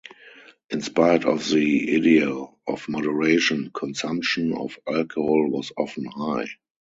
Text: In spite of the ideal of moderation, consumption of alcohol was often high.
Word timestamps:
In 0.71 0.81
spite 0.81 1.25
of 1.25 1.47
the 1.47 1.95
ideal 1.95 2.57
of 2.65 2.89
moderation, 2.89 3.69
consumption 3.71 4.51
of 4.57 4.75
alcohol 4.87 5.47
was 5.51 5.71
often 5.77 6.05
high. 6.05 6.47